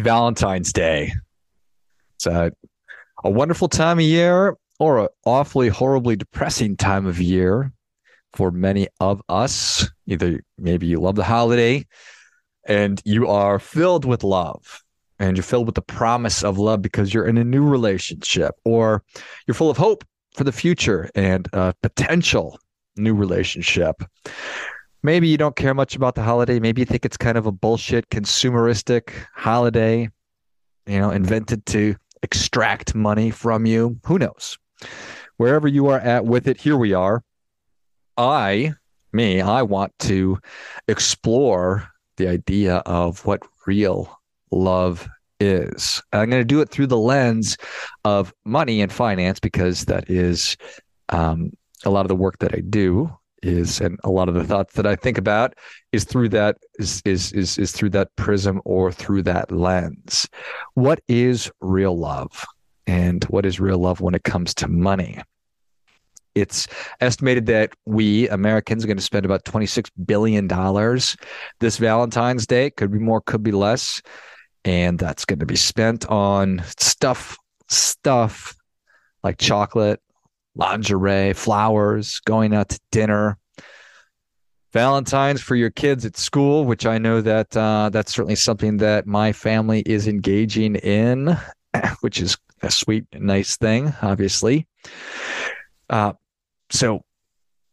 Valentine's 0.00 0.72
Day. 0.72 1.12
It's 2.16 2.26
a, 2.26 2.52
a 3.24 3.30
wonderful 3.30 3.68
time 3.68 3.98
of 3.98 4.04
year 4.04 4.56
or 4.78 4.98
an 4.98 5.08
awfully 5.24 5.68
horribly 5.68 6.16
depressing 6.16 6.76
time 6.76 7.06
of 7.06 7.20
year 7.20 7.72
for 8.32 8.50
many 8.50 8.88
of 9.00 9.22
us. 9.28 9.88
Either 10.06 10.40
maybe 10.58 10.86
you 10.86 11.00
love 11.00 11.16
the 11.16 11.24
holiday 11.24 11.86
and 12.66 13.00
you 13.04 13.28
are 13.28 13.58
filled 13.58 14.04
with 14.04 14.24
love 14.24 14.82
and 15.18 15.36
you're 15.36 15.44
filled 15.44 15.66
with 15.66 15.74
the 15.74 15.82
promise 15.82 16.42
of 16.42 16.58
love 16.58 16.82
because 16.82 17.12
you're 17.12 17.26
in 17.26 17.38
a 17.38 17.44
new 17.44 17.62
relationship 17.62 18.54
or 18.64 19.02
you're 19.46 19.54
full 19.54 19.70
of 19.70 19.76
hope 19.76 20.04
for 20.34 20.44
the 20.44 20.52
future 20.52 21.10
and 21.14 21.48
a 21.52 21.74
potential 21.82 22.58
new 22.96 23.14
relationship. 23.14 24.02
Maybe 25.02 25.28
you 25.28 25.38
don't 25.38 25.56
care 25.56 25.74
much 25.74 25.96
about 25.96 26.14
the 26.14 26.22
holiday. 26.22 26.60
Maybe 26.60 26.82
you 26.82 26.86
think 26.86 27.04
it's 27.04 27.16
kind 27.16 27.38
of 27.38 27.46
a 27.46 27.52
bullshit 27.52 28.10
consumeristic 28.10 29.12
holiday, 29.34 30.10
you 30.86 30.98
know, 30.98 31.10
invented 31.10 31.64
to 31.66 31.96
extract 32.22 32.94
money 32.94 33.30
from 33.30 33.64
you. 33.64 33.98
Who 34.04 34.18
knows? 34.18 34.58
Wherever 35.38 35.68
you 35.68 35.88
are 35.88 36.00
at 36.00 36.26
with 36.26 36.46
it, 36.46 36.60
here 36.60 36.76
we 36.76 36.92
are. 36.92 37.22
I, 38.18 38.74
me, 39.12 39.40
I 39.40 39.62
want 39.62 39.98
to 40.00 40.38
explore 40.86 41.88
the 42.18 42.28
idea 42.28 42.76
of 42.84 43.24
what 43.24 43.42
real 43.66 44.20
love 44.50 45.08
is. 45.40 46.02
I'm 46.12 46.28
going 46.28 46.42
to 46.42 46.44
do 46.44 46.60
it 46.60 46.68
through 46.68 46.88
the 46.88 46.98
lens 46.98 47.56
of 48.04 48.34
money 48.44 48.82
and 48.82 48.92
finance 48.92 49.40
because 49.40 49.86
that 49.86 50.10
is 50.10 50.58
um, 51.08 51.52
a 51.86 51.90
lot 51.90 52.04
of 52.04 52.08
the 52.08 52.16
work 52.16 52.38
that 52.40 52.54
I 52.54 52.60
do 52.60 53.10
is 53.42 53.80
and 53.80 53.98
a 54.04 54.10
lot 54.10 54.28
of 54.28 54.34
the 54.34 54.44
thoughts 54.44 54.74
that 54.74 54.86
I 54.86 54.96
think 54.96 55.18
about 55.18 55.54
is 55.92 56.04
through 56.04 56.30
that 56.30 56.58
is 56.78 57.02
is 57.04 57.32
is 57.32 57.58
is 57.58 57.72
through 57.72 57.90
that 57.90 58.14
prism 58.16 58.60
or 58.64 58.92
through 58.92 59.22
that 59.24 59.50
lens. 59.50 60.28
What 60.74 61.00
is 61.08 61.50
real 61.60 61.96
love? 61.96 62.44
And 62.86 63.24
what 63.24 63.46
is 63.46 63.60
real 63.60 63.78
love 63.78 64.00
when 64.00 64.14
it 64.14 64.24
comes 64.24 64.54
to 64.54 64.68
money? 64.68 65.20
It's 66.34 66.68
estimated 67.00 67.46
that 67.46 67.72
we 67.86 68.28
Americans 68.28 68.84
are 68.84 68.86
going 68.86 68.96
to 68.96 69.02
spend 69.02 69.24
about 69.24 69.44
$26 69.44 69.90
billion 70.06 70.48
this 71.58 71.76
Valentine's 71.76 72.46
Day. 72.46 72.70
Could 72.70 72.92
be 72.92 72.98
more, 72.98 73.20
could 73.20 73.42
be 73.42 73.52
less. 73.52 74.00
And 74.64 74.98
that's 74.98 75.24
going 75.24 75.40
to 75.40 75.46
be 75.46 75.56
spent 75.56 76.06
on 76.06 76.62
stuff, 76.78 77.36
stuff 77.68 78.54
like 79.22 79.38
chocolate, 79.38 80.00
lingerie, 80.60 81.32
flowers, 81.32 82.20
going 82.20 82.54
out 82.54 82.68
to 82.68 82.80
dinner, 82.92 83.38
Valentine's 84.72 85.40
for 85.40 85.56
your 85.56 85.70
kids 85.70 86.04
at 86.04 86.16
school, 86.16 86.64
which 86.64 86.86
I 86.86 86.98
know 86.98 87.20
that 87.20 87.56
uh, 87.56 87.90
that's 87.90 88.14
certainly 88.14 88.36
something 88.36 88.76
that 88.76 89.06
my 89.06 89.32
family 89.32 89.80
is 89.80 90.06
engaging 90.06 90.76
in, 90.76 91.36
which 92.00 92.20
is 92.20 92.36
a 92.62 92.70
sweet, 92.70 93.04
nice 93.12 93.56
thing, 93.56 93.92
obviously. 94.00 94.68
Uh, 95.88 96.12
so, 96.70 97.02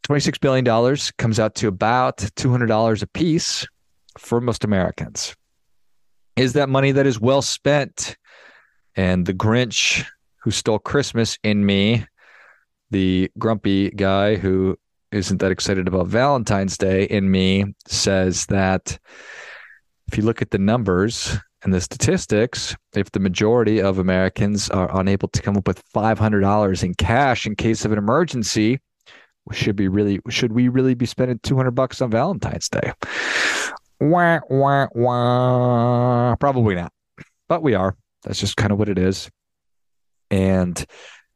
$26 0.07 0.39
billion 0.39 0.97
comes 1.17 1.39
out 1.39 1.53
to 1.55 1.67
about 1.67 2.17
$200 2.17 3.01
a 3.03 3.07
piece 3.07 3.67
for 4.17 4.41
most 4.41 4.63
Americans. 4.63 5.35
Is 6.35 6.53
that 6.53 6.69
money 6.69 6.93
that 6.93 7.05
is 7.05 7.19
well 7.19 7.41
spent? 7.41 8.17
And 8.95 9.27
the 9.27 9.33
Grinch 9.33 10.03
who 10.37 10.49
stole 10.49 10.79
Christmas 10.79 11.37
in 11.43 11.63
me 11.63 12.07
the 12.91 13.31
grumpy 13.37 13.89
guy 13.91 14.35
who 14.35 14.77
isn't 15.11 15.39
that 15.39 15.51
excited 15.51 15.87
about 15.87 16.07
Valentine's 16.07 16.77
Day 16.77 17.03
in 17.05 17.29
me 17.31 17.65
says 17.87 18.45
that 18.47 18.97
if 20.07 20.17
you 20.17 20.23
look 20.23 20.41
at 20.41 20.51
the 20.51 20.57
numbers 20.57 21.37
and 21.63 21.73
the 21.73 21.81
statistics, 21.81 22.75
if 22.93 23.11
the 23.11 23.19
majority 23.19 23.81
of 23.81 23.99
Americans 23.99 24.69
are 24.69 24.99
unable 24.99 25.27
to 25.29 25.41
come 25.41 25.57
up 25.57 25.67
with 25.67 25.83
$500 25.93 26.83
in 26.83 26.93
cash 26.95 27.45
in 27.45 27.55
case 27.55 27.83
of 27.85 27.91
an 27.91 27.97
emergency, 27.97 28.79
should 29.53 29.75
be 29.75 29.87
really 29.87 30.19
should 30.29 30.51
we 30.51 30.67
really 30.67 30.93
be 30.93 31.05
spending 31.05 31.39
200 31.39 31.71
bucks 31.71 32.01
on 32.01 32.11
Valentine's 32.11 32.69
Day? 32.69 32.91
Wah, 33.99 34.39
wah, 34.49 34.87
wah. 34.93 36.35
Probably 36.35 36.75
not. 36.75 36.91
But 37.47 37.63
we 37.63 37.73
are. 37.73 37.95
That's 38.23 38.39
just 38.39 38.57
kind 38.57 38.71
of 38.71 38.77
what 38.77 38.89
it 38.89 38.97
is. 38.97 39.29
And 40.29 40.85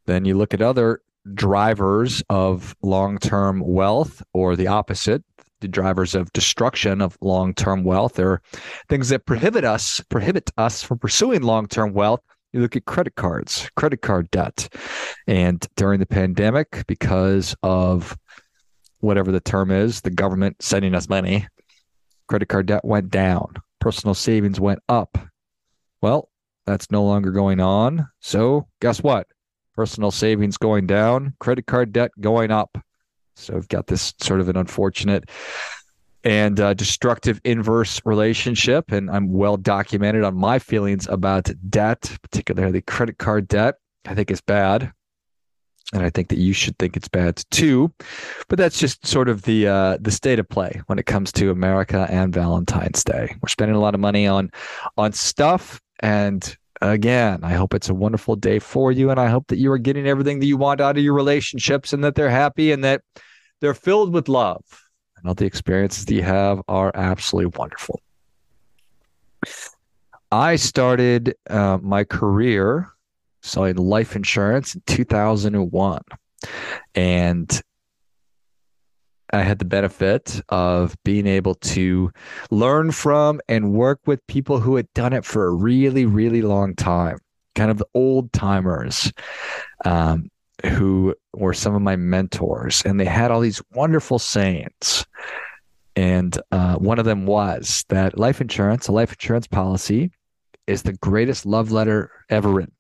then 0.06 0.26
you 0.26 0.38
look 0.38 0.54
at 0.54 0.62
other 0.62 1.02
drivers 1.34 2.24
of 2.30 2.76
long 2.82 3.18
term 3.18 3.60
wealth 3.60 4.24
or 4.34 4.56
the 4.56 4.68
opposite, 4.68 5.24
the 5.60 5.68
drivers 5.68 6.16
of 6.16 6.32
destruction 6.34 7.02
of 7.02 7.18
long 7.22 7.54
term 7.54 7.84
wealth. 7.84 8.20
Are 8.20 8.42
things 8.90 9.10
that 9.10 9.26
prohibit 9.26 9.64
us, 9.64 10.02
prohibit 10.10 10.52
us 10.58 10.84
from 10.84 11.00
pursuing 11.00 11.42
long 11.42 11.68
term 11.68 11.94
wealth. 11.94 12.22
You 12.54 12.60
look 12.60 12.76
at 12.76 12.86
credit 12.86 13.16
cards, 13.16 13.70
credit 13.76 14.02
card 14.02 14.30
debt. 14.32 14.68
And 15.26 15.66
during 15.78 16.00
the 16.00 16.06
pandemic, 16.06 16.84
because 16.86 17.56
of 17.64 18.18
whatever 19.00 19.32
the 19.32 19.40
term 19.40 19.72
is, 19.72 20.02
the 20.02 20.10
government 20.10 20.62
sending 20.62 20.94
us 20.94 21.08
money, 21.08 21.48
credit 22.28 22.48
card 22.48 22.66
debt 22.66 22.84
went 22.84 23.10
down, 23.10 23.54
personal 23.80 24.14
savings 24.14 24.60
went 24.60 24.80
up. 24.90 25.18
Well, 26.02 26.30
that's 26.66 26.92
no 26.92 27.04
longer 27.04 27.32
going 27.32 27.60
on. 27.60 28.08
So, 28.20 28.68
guess 28.82 29.02
what? 29.02 29.28
Personal 29.76 30.12
savings 30.12 30.58
going 30.58 30.88
down, 30.88 31.34
credit 31.40 31.66
card 31.68 31.92
debt 31.92 32.12
going 32.20 32.52
up. 32.52 32.78
So 33.36 33.54
we've 33.54 33.68
got 33.68 33.88
this 33.88 34.14
sort 34.20 34.42
of 34.42 34.50
an 34.50 34.58
unfortunate 34.58 35.30
and 36.24 36.60
uh, 36.60 36.74
destructive 36.74 37.42
inverse 37.44 38.02
relationship. 38.06 38.92
And 38.92 39.10
I'm 39.10 39.32
well 39.32 39.58
documented 39.58 40.24
on 40.24 40.36
my 40.36 40.60
feelings 40.60 41.08
about 41.08 41.50
debt, 41.70 42.16
particularly 42.22 42.82
credit 42.82 43.18
card 43.18 43.48
debt. 43.48 43.76
I 44.06 44.16
think 44.16 44.32
it's 44.32 44.42
bad. 44.42 44.92
And 45.94 46.04
I 46.04 46.10
think 46.10 46.30
that 46.30 46.38
you 46.38 46.54
should 46.54 46.78
think 46.78 46.96
it's 46.96 47.10
bad 47.10 47.44
too. 47.52 47.92
But 48.48 48.58
that's 48.58 48.80
just 48.80 49.06
sort 49.06 49.28
of 49.28 49.42
the 49.42 49.68
uh, 49.68 49.98
the 50.00 50.12
state 50.12 50.40
of 50.40 50.48
play 50.48 50.82
when 50.88 51.00
it 51.00 51.06
comes 51.06 51.34
to 51.34 51.52
America 51.52 52.08
and 52.10 52.34
Valentine's 52.34 53.04
Day. 53.04 53.36
We're 53.42 53.50
spending 53.50 53.76
a 53.76 53.82
lot 53.82 53.94
of 53.94 54.00
money 54.00 54.26
on 54.26 54.52
on 54.98 55.12
stuff 55.12 55.82
and 56.00 56.58
again, 56.82 57.44
I 57.44 57.54
hope 57.54 57.74
it's 57.74 57.90
a 57.90 57.94
wonderful 57.94 58.36
day 58.36 58.60
for 58.60 58.92
you. 58.92 59.10
And 59.10 59.20
I 59.20 59.28
hope 59.28 59.48
that 59.48 59.58
you 59.58 59.72
are 59.72 59.78
getting 59.78 60.08
everything 60.08 60.40
that 60.40 60.46
you 60.46 60.58
want 60.58 60.82
out 60.82 60.98
of 60.98 61.04
your 61.04 61.14
relationships 61.14 61.94
and 61.94 62.04
that 62.04 62.16
they're 62.16 62.30
happy 62.30 62.72
and 62.72 62.84
that 62.84 63.02
they're 63.60 63.74
filled 63.74 64.14
with 64.14 64.28
love. 64.28 64.64
And 65.18 65.28
all 65.28 65.36
the 65.36 65.46
experiences 65.46 66.06
that 66.06 66.14
you 66.14 66.24
have 66.24 66.62
are 66.68 66.92
absolutely 66.96 67.54
wonderful. 67.58 68.02
I 70.32 70.56
started 70.56 71.36
uh, 71.50 71.78
my 71.82 72.04
career 72.04 72.88
selling 73.42 73.76
life 73.76 74.16
insurance 74.16 74.76
in 74.76 74.82
2001. 74.88 76.02
And 76.96 77.62
I 79.34 79.42
had 79.44 79.60
the 79.60 79.66
benefit 79.66 80.42
of 80.50 80.96
being 81.04 81.28
able 81.28 81.56
to 81.56 82.12
learn 82.50 82.92
from 82.92 83.40
and 83.48 83.74
work 83.74 84.00
with 84.06 84.26
people 84.28 84.60
who 84.60 84.76
had 84.76 84.92
done 84.94 85.14
it 85.14 85.26
for 85.26 85.46
a 85.46 85.54
really, 85.54 86.06
really 86.06 86.42
long 86.42 86.76
time, 86.76 87.18
kind 87.56 87.72
of 87.72 87.78
the 87.78 87.88
old 87.94 88.34
timers 88.34 89.12
um, 89.86 90.30
who 90.66 91.16
were 91.34 91.54
some 91.54 91.76
of 91.76 91.82
my 91.82 91.96
mentors. 91.96 92.82
And 92.84 93.00
they 93.00 93.06
had 93.06 93.32
all 93.32 93.40
these 93.40 93.62
wonderful 93.74 94.20
sayings. 94.20 95.06
And 95.96 96.38
uh, 96.52 96.76
one 96.76 97.00
of 97.00 97.06
them 97.06 97.26
was 97.26 97.86
that 97.90 98.18
life 98.18 98.42
insurance, 98.42 98.88
a 98.88 98.92
life 98.92 99.14
insurance 99.14 99.48
policy, 99.48 100.12
is 100.68 100.84
the 100.84 100.94
greatest 100.94 101.46
love 101.46 101.72
letter 101.72 102.12
ever 102.30 102.50
written. 102.50 102.74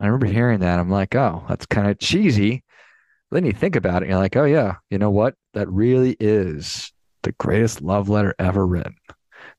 I 0.00 0.06
remember 0.06 0.26
hearing 0.26 0.60
that. 0.60 0.78
I'm 0.78 0.90
like, 0.90 1.14
oh, 1.14 1.44
that's 1.48 1.66
kind 1.66 1.88
of 1.88 1.98
cheesy 1.98 2.64
then 3.30 3.44
you 3.44 3.52
think 3.52 3.76
about 3.76 4.02
it, 4.02 4.06
and 4.06 4.10
you're 4.10 4.18
like, 4.18 4.36
oh 4.36 4.44
yeah, 4.44 4.76
you 4.90 4.98
know 4.98 5.10
what? 5.10 5.34
That 5.54 5.68
really 5.68 6.16
is 6.18 6.92
the 7.22 7.32
greatest 7.32 7.80
love 7.80 8.08
letter 8.08 8.34
ever 8.38 8.66
written. 8.66 8.96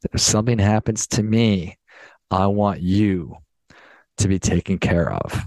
That 0.01 0.11
if 0.13 0.21
something 0.21 0.59
happens 0.59 1.07
to 1.07 1.23
me, 1.23 1.77
I 2.29 2.47
want 2.47 2.81
you 2.81 3.37
to 4.17 4.27
be 4.27 4.39
taken 4.39 4.77
care 4.77 5.11
of. 5.11 5.45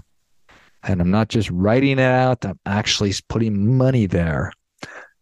And 0.83 1.01
I'm 1.01 1.11
not 1.11 1.29
just 1.29 1.49
writing 1.49 1.93
it 1.93 1.99
out, 1.99 2.45
I'm 2.45 2.59
actually 2.65 3.13
putting 3.27 3.77
money 3.77 4.05
there. 4.05 4.51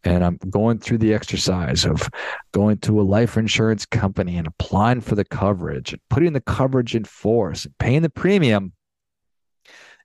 And 0.06 0.24
I'm 0.26 0.38
going 0.50 0.80
through 0.80 0.98
the 0.98 1.14
exercise 1.14 1.86
of 1.86 2.10
going 2.52 2.80
to 2.80 3.00
a 3.00 3.04
life 3.04 3.38
insurance 3.38 3.86
company 3.86 4.38
and 4.38 4.48
applying 4.48 5.00
for 5.00 5.16
the 5.16 5.24
coverage 5.24 5.94
and 5.94 6.02
putting 6.10 6.34
the 6.34 6.42
coverage 6.42 6.94
in 6.94 7.06
force 7.06 7.64
and 7.64 7.78
paying 7.78 8.02
the 8.02 8.10
premium 8.10 8.74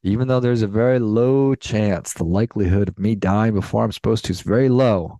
even 0.03 0.29
though 0.29 0.41
there's 0.41 0.63
a 0.63 0.69
very 0.69 0.99
low 0.99 1.55
chance, 1.55 2.13
the 2.13 2.25
likelihood 2.25 2.89
of 2.89 2.99
me 2.99 3.15
dying 3.15 3.55
before 3.55 3.85
I'm 3.85 3.93
supposed 3.93 4.25
to 4.27 4.33
is 4.33 4.41
very 4.43 4.69
low, 4.69 5.19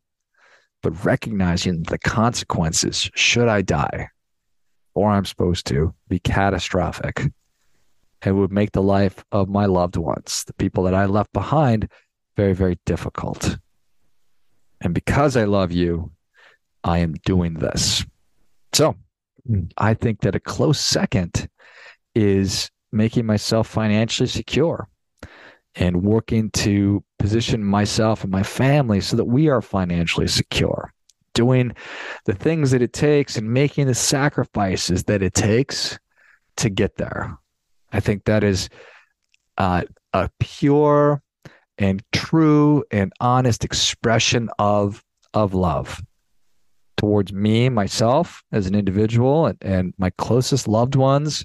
but 0.83 1.05
recognizing 1.05 1.83
the 1.83 1.99
consequences 1.99 3.11
should 3.15 3.49
I 3.49 3.63
die 3.63 4.09
or 4.95 5.11
I'm 5.11 5.25
supposed 5.25 5.67
to 5.69 5.95
be 6.09 6.19
catastrophic 6.19 7.23
and 8.23 8.39
would 8.39 8.53
make 8.53 8.73
the 8.73 8.83
life 8.83 9.25
of 9.33 9.49
my 9.49 9.67
loved 9.67 9.97
ones, 9.97 10.45
the 10.47 10.55
people 10.55 10.85
that 10.85 10.95
I 10.95 11.07
left 11.07 11.33
behind, 11.33 11.89
very, 12.37 12.53
very 12.53 12.79
difficult. 12.85 13.59
And 14.81 14.95
because 14.95 15.37
I 15.37 15.45
love 15.45 15.73
you, 15.73 16.13
I 16.85 16.99
am 16.99 17.15
doing 17.25 17.55
this. 17.55 18.05
So 18.73 18.95
hmm. 19.47 19.63
I 19.77 19.95
think 19.95 20.21
that 20.21 20.35
a 20.35 20.41
close 20.41 20.81
second 20.81 21.49
is 22.15 22.71
making 22.93 23.27
myself 23.27 23.69
financially 23.69 24.29
secure 24.29 24.89
and 25.75 26.03
working 26.03 26.51
to 26.51 27.03
position 27.19 27.63
myself 27.65 28.23
and 28.23 28.33
my 28.33 28.43
family 28.43 29.01
so 29.01 29.17
that 29.17 29.25
we 29.25 29.49
are 29.49 29.63
financially 29.63 30.29
secure, 30.29 30.93
doing 31.35 31.75
the 32.25 32.35
things 32.35 32.71
that 32.71 32.83
it 32.83 32.93
takes 32.93 33.37
and 33.37 33.53
making 33.53 33.87
the 33.87 33.95
sacrifices 33.95 35.05
that 35.05 35.23
it 35.23 35.35
takes 35.35 35.99
to 36.57 36.69
get 36.69 36.97
there. 36.97 37.37
I 37.93 38.01
think 38.01 38.25
that 38.25 38.43
is 38.43 38.69
uh, 39.57 39.85
a 40.13 40.31
pure 40.41 41.23
and 41.79 42.03
true 42.13 42.85
and 42.91 43.13
honest 43.21 43.65
expression 43.65 44.51
of 44.59 45.05
of 45.35 45.55
love 45.55 46.03
towards 46.97 47.33
me 47.33 47.69
myself 47.69 48.43
as 48.51 48.67
an 48.67 48.75
individual 48.75 49.47
and, 49.47 49.59
and 49.63 49.95
my 49.99 50.11
closest 50.11 50.67
loved 50.67 50.97
ones 50.97 51.45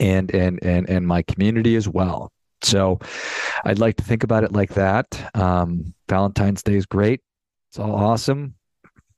and 0.00 0.34
and 0.34 0.62
and 0.62 0.88
and 0.88 1.06
my 1.06 1.22
community 1.22 1.76
as 1.76 1.88
well. 1.88 2.32
So 2.62 2.98
i'd 3.66 3.78
like 3.78 3.96
to 3.96 4.04
think 4.04 4.24
about 4.24 4.44
it 4.44 4.52
like 4.52 4.74
that. 4.74 5.30
Um, 5.34 5.94
valentine's 6.08 6.62
day 6.62 6.74
is 6.74 6.86
great. 6.86 7.20
It's 7.70 7.78
all 7.78 7.94
awesome. 7.94 8.54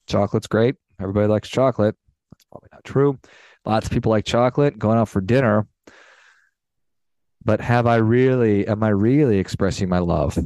Chocolate's 0.07 0.47
great. 0.47 0.77
Everybody 1.01 1.29
likes 1.29 1.49
chocolate. 1.49 1.95
That's 2.33 2.45
probably 2.45 2.69
not 2.73 2.85
true. 2.85 3.19
Lots 3.65 3.87
of 3.87 3.93
people 3.93 4.11
like 4.11 4.25
chocolate. 4.25 4.79
Going 4.79 4.99
out 4.99 5.09
for 5.09 5.21
dinner. 5.21 5.67
But 7.45 7.61
have 7.61 7.87
I 7.87 7.97
really, 7.97 8.67
am 8.67 8.83
I 8.83 8.89
really 8.89 9.39
expressing 9.39 9.89
my 9.89 9.99
love 9.99 10.39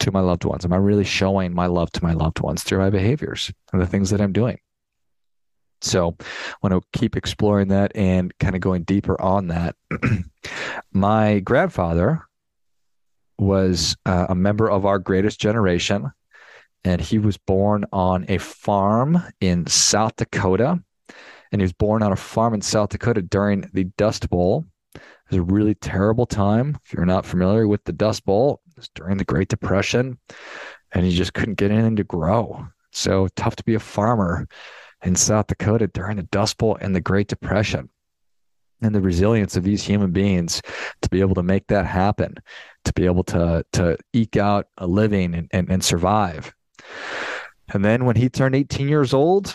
to 0.00 0.12
my 0.12 0.20
loved 0.20 0.44
ones? 0.44 0.64
Am 0.64 0.72
I 0.72 0.76
really 0.76 1.04
showing 1.04 1.54
my 1.54 1.66
love 1.66 1.90
to 1.92 2.04
my 2.04 2.12
loved 2.12 2.40
ones 2.40 2.62
through 2.62 2.78
my 2.78 2.90
behaviors 2.90 3.50
and 3.72 3.80
the 3.80 3.86
things 3.86 4.10
that 4.10 4.20
I'm 4.20 4.32
doing? 4.32 4.58
So 5.94 6.16
I 6.20 6.54
want 6.60 6.72
to 6.72 6.98
keep 6.98 7.16
exploring 7.16 7.68
that 7.68 7.92
and 7.94 8.36
kind 8.38 8.56
of 8.56 8.60
going 8.60 8.82
deeper 8.82 9.20
on 9.20 9.46
that. 9.46 9.76
my 10.92 11.38
grandfather 11.38 12.26
was 13.38 13.96
uh, 14.04 14.26
a 14.28 14.34
member 14.34 14.68
of 14.68 14.86
our 14.86 14.98
greatest 14.98 15.40
generation, 15.40 16.10
and 16.84 17.00
he 17.00 17.20
was 17.20 17.36
born 17.36 17.84
on 17.92 18.26
a 18.28 18.38
farm 18.38 19.22
in 19.40 19.68
South 19.68 20.16
Dakota. 20.16 20.82
And 21.52 21.60
he 21.60 21.64
was 21.64 21.72
born 21.72 22.02
on 22.02 22.10
a 22.10 22.16
farm 22.16 22.54
in 22.54 22.60
South 22.60 22.88
Dakota 22.88 23.22
during 23.22 23.70
the 23.72 23.84
Dust 23.96 24.28
Bowl 24.28 24.64
It 24.96 25.00
was 25.30 25.38
a 25.38 25.42
really 25.42 25.76
terrible 25.76 26.26
time. 26.26 26.76
If 26.84 26.92
you're 26.92 27.06
not 27.06 27.24
familiar 27.24 27.68
with 27.68 27.84
the 27.84 27.92
Dust 27.92 28.24
Bowl, 28.24 28.60
it 28.70 28.78
was 28.78 28.90
during 28.96 29.16
the 29.16 29.24
Great 29.24 29.46
Depression, 29.46 30.18
and 30.90 31.06
you 31.06 31.16
just 31.16 31.34
couldn't 31.34 31.54
get 31.54 31.70
anything 31.70 31.94
to 31.94 32.02
grow. 32.02 32.66
So 32.90 33.28
tough 33.36 33.54
to 33.56 33.64
be 33.64 33.74
a 33.74 33.80
farmer 33.80 34.48
in 35.04 35.14
South 35.14 35.46
Dakota 35.46 35.86
during 35.86 36.16
the 36.16 36.24
Dust 36.24 36.58
Bowl 36.58 36.76
and 36.80 36.94
the 36.94 37.00
Great 37.00 37.28
Depression. 37.28 37.88
And 38.82 38.94
the 38.94 39.00
resilience 39.00 39.56
of 39.56 39.62
these 39.62 39.82
human 39.82 40.10
beings 40.10 40.60
to 41.02 41.08
be 41.08 41.20
able 41.20 41.36
to 41.36 41.42
make 41.42 41.68
that 41.68 41.86
happen, 41.86 42.34
to 42.84 42.92
be 42.92 43.06
able 43.06 43.24
to 43.24 43.64
to 43.72 43.96
eke 44.12 44.36
out 44.36 44.66
a 44.76 44.86
living 44.86 45.34
and, 45.34 45.48
and, 45.52 45.70
and 45.70 45.82
survive. 45.82 46.52
And 47.72 47.84
then 47.84 48.04
when 48.04 48.16
he 48.16 48.28
turned 48.28 48.54
18 48.54 48.88
years 48.88 49.14
old, 49.14 49.54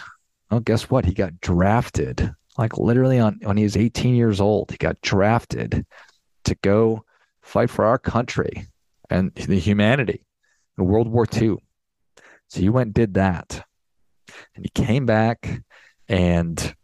well, 0.49 0.61
guess 0.61 0.89
what? 0.89 1.05
He 1.05 1.13
got 1.13 1.41
drafted 1.41 2.33
like 2.59 2.77
literally 2.77 3.19
on 3.19 3.39
when 3.41 3.55
he 3.55 3.63
was 3.63 3.77
18 3.77 4.15
years 4.15 4.41
old, 4.41 4.69
he 4.69 4.77
got 4.77 4.99
drafted 5.01 5.85
to 6.43 6.55
go 6.55 7.05
fight 7.41 7.69
for 7.69 7.85
our 7.85 7.97
country 7.97 8.67
and 9.09 9.33
the 9.33 9.57
humanity 9.57 10.25
in 10.77 10.85
World 10.85 11.07
War 11.07 11.25
II. 11.31 11.55
So 12.49 12.59
he 12.59 12.67
went 12.67 12.87
and 12.87 12.93
did 12.93 13.13
that. 13.13 13.65
And 14.59 14.65
he 14.65 14.83
came 14.83 15.05
back 15.05 15.61
and 16.09 16.75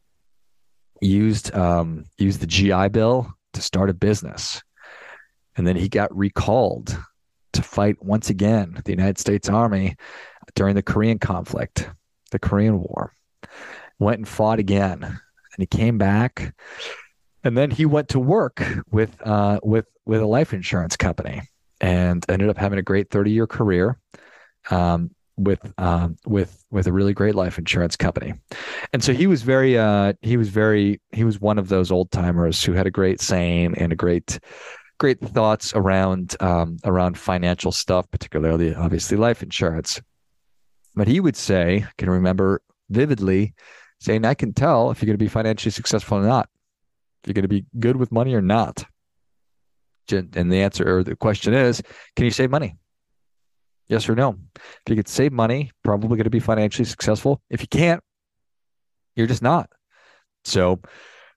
used 1.01 1.53
um, 1.53 2.05
used 2.17 2.39
the 2.39 2.47
GI 2.47 2.87
Bill 2.87 3.29
to 3.51 3.61
start 3.61 3.89
a 3.89 3.93
business. 3.93 4.63
And 5.57 5.67
then 5.67 5.75
he 5.75 5.89
got 5.89 6.15
recalled 6.15 6.97
to 7.51 7.61
fight 7.61 8.01
once 8.01 8.29
again 8.29 8.81
the 8.85 8.91
United 8.91 9.17
States 9.17 9.49
Army 9.49 9.97
during 10.53 10.75
the 10.75 10.81
Korean 10.81 11.19
conflict, 11.19 11.89
the 12.31 12.39
Korean 12.39 12.79
War. 12.79 13.11
Went 13.99 14.19
and 14.19 14.27
fought 14.27 14.59
again 14.59 15.03
and 15.03 15.19
he 15.57 15.65
came 15.65 15.97
back 15.97 16.55
and 17.43 17.57
then 17.57 17.71
he 17.71 17.85
went 17.85 18.07
to 18.09 18.21
work 18.21 18.63
with 18.89 19.21
uh, 19.27 19.59
with 19.63 19.87
with 20.05 20.21
a 20.21 20.25
life 20.25 20.53
insurance 20.53 20.95
company 20.95 21.41
and 21.81 22.25
ended 22.29 22.47
up 22.47 22.57
having 22.57 22.79
a 22.79 22.83
great 22.83 23.09
30 23.09 23.31
year 23.31 23.47
career 23.47 23.99
um, 24.71 25.11
with 25.37 25.73
um, 25.77 26.15
with 26.25 26.63
with 26.71 26.87
a 26.87 26.93
really 26.93 27.13
great 27.13 27.35
life 27.35 27.57
insurance 27.57 27.95
company 27.95 28.33
and 28.93 29.03
so 29.03 29.13
he 29.13 29.27
was 29.27 29.41
very 29.41 29.77
uh, 29.77 30.13
he 30.21 30.37
was 30.37 30.49
very 30.49 31.01
he 31.11 31.23
was 31.23 31.39
one 31.39 31.57
of 31.57 31.69
those 31.69 31.91
old 31.91 32.11
timers 32.11 32.63
who 32.63 32.73
had 32.73 32.87
a 32.87 32.91
great 32.91 33.19
saying 33.19 33.77
and 33.77 33.91
a 33.91 33.95
great 33.95 34.39
great 34.97 35.19
thoughts 35.19 35.73
around 35.75 36.35
um, 36.41 36.77
around 36.85 37.17
financial 37.17 37.71
stuff 37.71 38.09
particularly 38.11 38.73
obviously 38.73 39.17
life 39.17 39.43
insurance 39.43 40.01
but 40.95 41.07
he 41.07 41.19
would 41.19 41.35
say 41.35 41.85
I 41.85 41.91
can 41.97 42.09
remember 42.09 42.61
vividly 42.89 43.53
saying, 43.99 44.25
I 44.25 44.33
can 44.33 44.53
tell 44.53 44.91
if 44.91 45.01
you're 45.01 45.07
going 45.07 45.17
to 45.17 45.23
be 45.23 45.29
financially 45.29 45.71
successful 45.71 46.17
or 46.17 46.23
not, 46.23 46.49
if 47.23 47.29
you're 47.29 47.33
going 47.33 47.43
to 47.43 47.47
be 47.47 47.65
good 47.79 47.97
with 47.97 48.11
money 48.11 48.33
or 48.33 48.41
not. 48.41 48.85
And 50.11 50.51
the 50.51 50.61
answer 50.61 50.97
or 50.97 51.03
the 51.03 51.15
question 51.15 51.53
is, 51.53 51.81
can 52.15 52.25
you 52.25 52.31
save 52.31 52.51
money? 52.51 52.77
Yes 53.87 54.09
or 54.09 54.15
no? 54.15 54.37
If 54.55 54.89
you 54.89 54.95
could 54.95 55.07
save 55.07 55.31
money, 55.31 55.71
probably 55.83 56.17
going 56.17 56.23
to 56.23 56.29
be 56.29 56.39
financially 56.39 56.85
successful. 56.85 57.41
If 57.49 57.61
you 57.61 57.67
can't, 57.67 58.03
you're 59.15 59.27
just 59.27 59.41
not. 59.41 59.69
So 60.43 60.79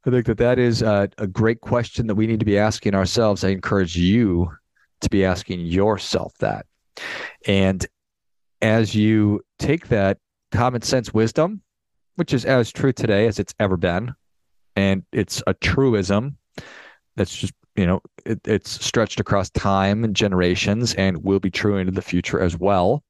I 0.06 0.10
think 0.10 0.26
that 0.26 0.38
that 0.38 0.58
is 0.58 0.82
a, 0.82 1.08
a 1.18 1.26
great 1.26 1.60
question 1.60 2.06
that 2.06 2.14
we 2.14 2.26
need 2.26 2.40
to 2.40 2.46
be 2.46 2.58
asking 2.58 2.94
ourselves. 2.94 3.44
I 3.44 3.48
encourage 3.48 3.96
you 3.96 4.50
to 5.02 5.10
be 5.10 5.24
asking 5.24 5.60
yourself 5.60 6.32
that. 6.40 6.66
And 7.46 7.86
as 8.60 8.94
you 8.94 9.42
take 9.58 9.88
that 9.88 10.18
common 10.50 10.82
sense 10.82 11.12
wisdom 11.12 11.62
which 12.18 12.34
is 12.34 12.44
as 12.44 12.72
true 12.72 12.92
today 12.92 13.28
as 13.28 13.38
it's 13.38 13.54
ever 13.60 13.76
been. 13.76 14.12
And 14.74 15.04
it's 15.12 15.40
a 15.46 15.54
truism 15.54 16.36
that's 17.14 17.32
just, 17.32 17.54
you 17.78 17.86
know, 17.86 18.00
it, 18.26 18.40
it's 18.44 18.84
stretched 18.84 19.20
across 19.20 19.50
time 19.50 20.02
and 20.02 20.16
generations 20.16 20.94
and 20.94 21.22
will 21.22 21.38
be 21.38 21.50
true 21.50 21.76
into 21.76 21.92
the 21.92 22.02
future 22.02 22.40
as 22.40 22.58
well. 22.58 23.04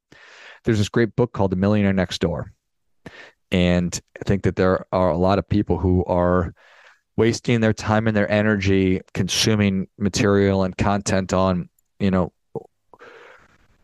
There's 0.63 0.77
this 0.77 0.89
great 0.89 1.15
book 1.15 1.33
called 1.33 1.51
The 1.51 1.55
Millionaire 1.55 1.91
Next 1.91 2.21
Door. 2.21 2.53
And 3.51 3.99
I 4.21 4.23
think 4.25 4.43
that 4.43 4.55
there 4.55 4.85
are 4.91 5.09
a 5.09 5.17
lot 5.17 5.39
of 5.39 5.49
people 5.49 5.79
who 5.79 6.05
are 6.05 6.53
wasting 7.17 7.61
their 7.61 7.73
time 7.73 8.07
and 8.07 8.15
their 8.15 8.31
energy 8.31 9.01
consuming 9.15 9.87
material 9.97 10.63
and 10.63 10.77
content 10.77 11.33
on, 11.33 11.67
you 11.99 12.11
know, 12.11 12.31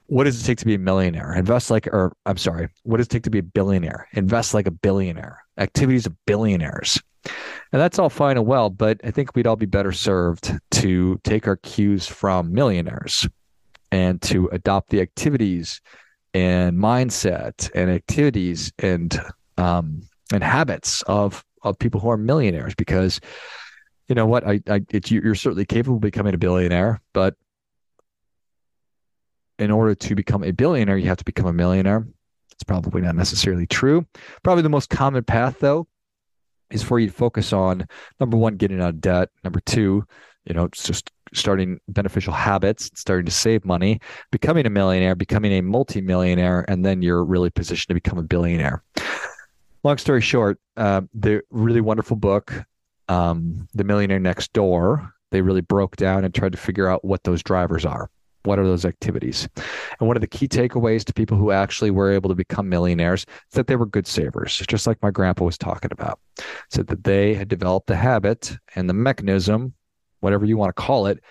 what 0.06 0.26
does 0.26 0.40
it 0.40 0.46
take 0.46 0.60
to 0.60 0.66
be 0.66 0.76
a 0.76 0.80
millionaire? 0.80 1.34
Invest 1.34 1.72
like, 1.72 1.88
or 1.88 2.16
I'm 2.28 2.38
sorry, 2.38 2.70
what 2.84 2.98
does 2.98 3.08
it 3.08 3.10
take 3.10 3.24
to 3.24 3.32
be 3.32 3.40
a 3.40 3.44
billionaire? 3.44 4.08
Invest 4.14 4.54
like 4.54 4.68
a 4.68 4.72
billionaire. 4.72 5.44
Activities 5.58 6.06
of 6.06 6.14
billionaires. 6.28 7.02
And 7.72 7.82
that's 7.82 8.00
all 8.00 8.10
fine 8.10 8.38
and 8.38 8.46
well, 8.46 8.70
but 8.70 9.00
I 9.04 9.12
think 9.12 9.36
we'd 9.36 9.48
all 9.48 9.56
be 9.56 9.66
better 9.66 9.92
served 9.92 10.54
to 10.72 11.20
take 11.24 11.48
our 11.48 11.58
cues 11.58 12.08
from 12.08 12.54
millionaires 12.54 13.28
and 13.92 14.22
to 14.24 14.48
adopt 14.52 14.90
the 14.90 15.02
activities 15.02 15.82
and 16.34 16.78
mindset 16.78 17.70
and 17.74 17.90
activities 17.90 18.72
and 18.80 19.20
um, 19.58 20.02
and 20.34 20.44
habits 20.44 21.02
of 21.04 21.44
of 21.64 21.80
people 21.80 22.00
who 22.00 22.10
are 22.10 22.18
millionaires 22.18 22.76
because 22.76 23.20
you 24.08 24.16
know 24.16 24.26
what 24.26 24.46
I, 24.46 24.62
I 24.70 24.82
it, 24.92 25.10
you're 25.10 25.36
certainly 25.36 25.66
capable 25.66 25.96
of 25.96 26.02
becoming 26.02 26.34
a 26.34 26.38
billionaire 26.38 27.02
but 27.14 27.36
in 29.60 29.72
order 29.72 29.96
to 29.96 30.16
become 30.16 30.44
a 30.44 30.52
billionaire, 30.52 30.98
you 30.98 31.08
have 31.08 31.18
to 31.18 31.26
become 31.26 31.46
a 31.46 31.54
millionaire. 31.54 32.06
It's 32.52 32.64
probably 32.64 33.02
not 33.02 33.16
necessarily 33.16 33.68
true. 33.68 34.06
Probably 34.44 34.64
the 34.64 34.70
most 34.70 34.90
common 34.90 35.24
path, 35.24 35.60
though, 35.60 35.88
is 36.72 36.84
for 36.84 37.00
you 37.00 37.08
to 37.08 37.14
focus 37.14 37.54
on 37.54 37.88
number 38.20 38.38
one, 38.38 38.56
getting 38.58 38.82
out 38.82 38.90
of 38.90 39.02
debt. 39.02 39.30
Number 39.44 39.60
two, 39.62 40.06
you 40.46 40.54
know, 40.54 40.68
just 40.70 41.12
starting 41.34 41.80
beneficial 41.88 42.34
habits, 42.34 42.92
starting 42.96 43.26
to 43.26 43.32
save 43.32 43.66
money, 43.66 44.00
becoming 44.32 44.66
a 44.66 44.70
millionaire, 44.70 45.16
becoming 45.16 45.54
a 45.54 45.62
multimillionaire, 45.62 46.66
and 46.68 46.86
then 46.86 47.02
you're 47.02 47.24
really 47.24 47.50
positioned 47.50 47.90
to 47.90 47.94
become 47.94 48.20
a 48.20 48.24
billionaire. 48.24 48.84
Long 49.84 49.98
story 49.98 50.22
short, 50.22 50.60
uh, 50.78 51.02
the 51.14 51.42
really 51.52 51.82
wonderful 51.82 52.16
book, 52.16 52.54
um, 53.08 53.68
The 53.76 53.84
Millionaire 53.84 54.20
Next 54.20 54.52
Door, 54.54 55.12
they 55.32 55.42
really 55.42 55.62
broke 55.62 55.96
down 55.96 56.26
and 56.26 56.34
tried 56.34 56.54
to 56.54 56.58
figure 56.58 56.88
out 56.88 57.06
what 57.06 57.24
those 57.24 57.44
drivers 57.44 57.86
are 57.86 58.10
what 58.46 58.60
are 58.60 58.64
those 58.64 58.86
activities? 58.86 59.48
And 60.00 60.08
one 60.08 60.18
of 60.18 60.22
the 60.22 60.28
key 60.28 60.48
takeaways 60.48 61.04
to 61.06 61.14
people 61.14 61.38
who 61.38 61.52
actually 61.52 61.92
were 61.92 62.12
able 62.12 62.30
to 62.30 62.36
become 62.36 62.70
millionaires 62.70 63.22
is 63.22 63.56
that 63.56 63.68
they 63.68 63.76
were 63.76 63.86
good 63.86 64.08
savers, 64.08 64.58
just 64.68 64.88
like 64.88 65.02
my 65.02 65.12
grandpa 65.12 65.46
was 65.46 65.58
talking 65.58 65.92
about. 65.92 66.20
Said 66.70 66.88
that 66.88 67.04
they 67.04 67.34
had 67.34 67.48
developed 67.48 67.88
the 67.88 67.96
habit 67.96 68.58
and 68.76 68.90
the 68.90 68.94
mechanism, 68.94 69.74
whatever 70.20 70.46
you 70.46 70.58
want 70.58 70.76
to 70.76 70.82
call 70.82 71.08
it, 71.08 71.24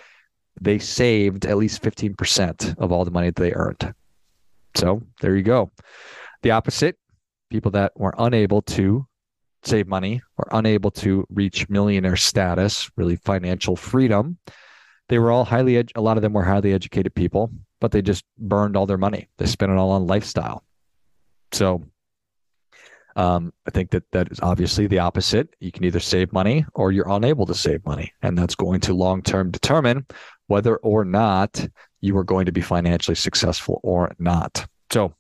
they 0.60 0.78
saved 0.78 1.46
at 1.46 1.56
least 1.56 1.82
15% 1.82 2.78
of 2.78 2.92
all 2.92 3.04
the 3.04 3.10
money 3.10 3.28
that 3.28 3.36
they 3.36 3.52
earned. 3.52 3.94
So 4.76 5.02
there 5.20 5.36
you 5.36 5.42
go. 5.42 5.70
The 6.42 6.52
opposite, 6.52 6.96
people 7.50 7.72
that 7.72 7.92
were 7.96 8.14
unable 8.18 8.62
to 8.62 9.06
save 9.62 9.88
money 9.88 10.22
or 10.36 10.46
unable 10.52 10.90
to 10.90 11.26
reach 11.30 11.68
millionaire 11.68 12.16
status, 12.16 12.90
really 12.96 13.16
financial 13.16 13.76
freedom. 13.76 14.38
They 15.08 15.18
were 15.18 15.30
all 15.30 15.44
highly, 15.44 15.76
ed- 15.76 15.92
a 15.94 16.00
lot 16.00 16.16
of 16.16 16.22
them 16.22 16.32
were 16.32 16.44
highly 16.44 16.72
educated 16.72 17.14
people, 17.14 17.50
but 17.80 17.92
they 17.92 18.02
just 18.02 18.24
burned 18.38 18.76
all 18.76 18.86
their 18.86 18.98
money. 18.98 19.28
They 19.38 19.46
spent 19.46 19.72
it 19.72 19.78
all 19.78 19.90
on 19.90 20.06
lifestyle. 20.06 20.64
So 21.52 21.84
um, 23.16 23.52
I 23.66 23.70
think 23.70 23.90
that 23.90 24.10
that 24.12 24.30
is 24.30 24.40
obviously 24.40 24.86
the 24.86 24.98
opposite. 24.98 25.54
You 25.60 25.70
can 25.70 25.84
either 25.84 26.00
save 26.00 26.32
money 26.32 26.66
or 26.74 26.92
you're 26.92 27.08
unable 27.08 27.46
to 27.46 27.54
save 27.54 27.84
money. 27.84 28.12
And 28.22 28.36
that's 28.36 28.54
going 28.54 28.80
to 28.82 28.94
long 28.94 29.22
term 29.22 29.50
determine 29.50 30.06
whether 30.46 30.76
or 30.76 31.04
not 31.04 31.66
you 32.00 32.16
are 32.18 32.24
going 32.24 32.46
to 32.46 32.52
be 32.52 32.60
financially 32.60 33.14
successful 33.14 33.80
or 33.82 34.14
not. 34.18 34.66
So, 34.90 35.14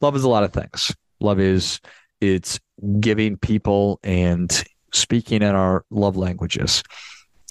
love 0.00 0.16
is 0.16 0.24
a 0.24 0.28
lot 0.28 0.44
of 0.44 0.52
things. 0.52 0.94
Love 1.20 1.40
is 1.40 1.80
it's 2.20 2.60
giving 3.00 3.36
people 3.36 3.98
and 4.02 4.64
speaking 4.92 5.42
in 5.42 5.54
our 5.54 5.84
love 5.90 6.16
languages. 6.16 6.82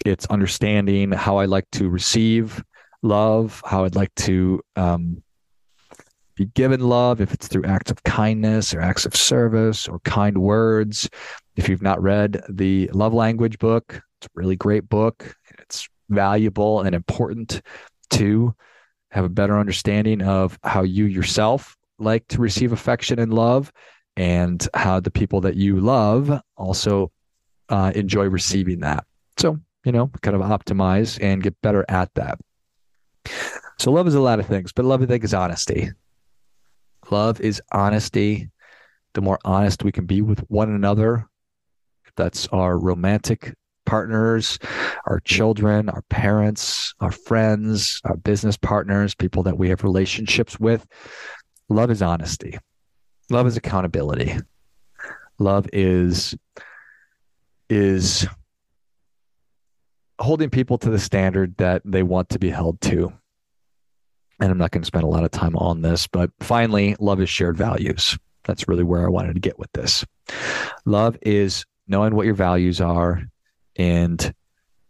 It's 0.06 0.26
understanding 0.28 1.12
how 1.12 1.38
I 1.38 1.46
like 1.46 1.70
to 1.74 1.90
receive 1.90 2.64
love, 3.02 3.62
how 3.66 3.86
I'd 3.86 3.96
like 3.96 4.14
to 4.16 4.62
um, 4.76 5.24
be 6.38 6.46
given 6.46 6.80
love, 6.80 7.20
if 7.20 7.34
it's 7.34 7.48
through 7.48 7.66
acts 7.66 7.92
of 7.92 8.04
kindness 8.04 8.74
or 8.74 8.80
acts 8.80 9.06
of 9.06 9.16
service 9.16 9.88
or 9.88 10.00
kind 10.00 10.38
words. 10.38 11.10
If 11.56 11.68
you've 11.68 11.82
not 11.82 12.02
read 12.02 12.42
the 12.48 12.90
love 12.94 13.14
language 13.14 13.58
book, 13.58 14.02
it's 14.20 14.28
a 14.28 14.30
really 14.36 14.56
great 14.56 14.88
book. 14.88 15.36
It's 15.58 15.90
valuable 16.10 16.82
and 16.82 16.96
important 16.96 17.62
to 18.12 18.54
have 19.10 19.26
a 19.26 19.30
better 19.30 19.58
understanding 19.60 20.22
of 20.22 20.60
how 20.64 20.84
you 20.84 21.06
yourself 21.06 21.76
like 21.98 22.28
to 22.28 22.40
receive 22.40 22.72
affection 22.72 23.20
and 23.20 23.34
love 23.34 23.72
and 24.16 24.68
how 24.76 25.00
the 25.00 25.12
people 25.12 25.42
that 25.42 25.56
you 25.56 25.80
love 25.80 26.32
also 26.56 27.12
uh, 27.70 27.92
enjoy 27.96 28.26
receiving 28.30 28.82
that. 28.82 29.04
So, 29.38 29.60
you 29.84 29.92
know, 29.92 30.12
kind 30.22 30.36
of 30.36 30.42
optimize 30.42 31.18
and 31.22 31.42
get 31.42 31.60
better 31.62 31.86
at 31.90 32.14
that. 32.14 32.40
So, 33.80 33.92
love 33.92 34.08
is 34.08 34.16
a 34.16 34.22
lot 34.22 34.40
of 34.40 34.46
things, 34.46 34.72
but 34.72 34.86
love, 34.86 35.02
I 35.02 35.06
think, 35.06 35.24
is 35.24 35.34
honesty. 35.34 35.92
Love 37.10 37.40
is 37.40 37.62
honesty. 37.72 38.50
The 39.14 39.22
more 39.22 39.40
honest 39.46 39.84
we 39.84 39.92
can 39.92 40.06
be 40.06 40.22
with 40.22 40.40
one 40.50 40.72
another, 40.72 41.28
that's 42.16 42.48
our 42.48 42.78
romantic 42.78 43.54
partners, 43.86 44.60
our 45.06 45.20
children, 45.22 45.90
our 45.90 46.02
parents, 46.04 46.94
our 47.00 47.12
friends, 47.12 48.02
our 48.04 48.18
business 48.18 48.58
partners, 48.58 49.16
people 49.16 49.44
that 49.44 49.58
we 49.58 49.70
have 49.70 49.84
relationships 49.84 50.60
with. 50.60 50.86
Love 51.70 51.90
is 51.90 52.02
honesty. 52.02 52.58
Love 53.30 53.48
is 53.48 53.58
accountability. 53.58 54.38
Love 55.40 55.68
is 55.74 56.36
is 57.70 58.28
holding 60.20 60.50
people 60.50 60.78
to 60.78 60.90
the 60.90 61.00
standard 61.00 61.56
that 61.58 61.82
they 61.86 62.02
want 62.04 62.30
to 62.30 62.40
be 62.40 62.50
held 62.50 62.80
to 62.82 63.14
and 64.40 64.52
I'm 64.52 64.58
not 64.58 64.72
going 64.72 64.82
to 64.82 64.88
spend 64.88 65.04
a 65.04 65.08
lot 65.08 65.24
of 65.24 65.32
time 65.32 65.56
on 65.56 65.82
this, 65.82 66.08
but 66.08 66.32
finally, 66.40 66.96
love 67.00 67.22
is 67.22 67.30
shared 67.30 67.58
values. 67.58 68.18
That's 68.44 68.68
really 68.68 68.84
where 68.84 69.06
I 69.06 69.10
wanted 69.10 69.34
to 69.34 69.40
get 69.40 69.60
with 69.60 69.72
this. 69.74 70.06
Love 70.86 71.18
is 71.22 71.66
knowing 71.88 72.16
what 72.16 72.26
your 72.26 72.36
values 72.36 72.80
are. 72.80 73.24
And 73.76 74.34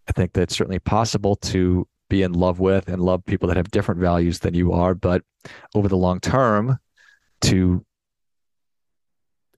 I 0.08 0.12
think 0.12 0.34
that's 0.34 0.56
certainly 0.56 0.80
possible 0.80 1.36
to 1.38 1.88
be 2.10 2.24
in 2.24 2.34
love 2.34 2.60
with 2.60 2.88
and 2.88 3.01
love 3.01 3.25
people 3.25 3.48
that 3.48 3.58
have 3.58 3.72
different 3.72 4.00
values 4.00 4.39
than 4.39 4.54
you 4.54 4.74
are. 4.74 4.94
But 4.94 5.24
over 5.75 5.88
the 5.88 5.98
long 5.98 6.20
term, 6.20 6.77
to 7.42 7.86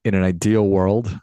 in 0.04 0.16
an 0.16 0.24
ideal 0.24 0.68
world, 0.68 1.18